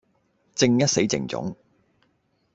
[0.55, 1.55] 正一死剩種